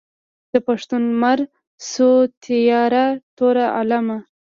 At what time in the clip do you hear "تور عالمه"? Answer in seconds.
3.37-4.17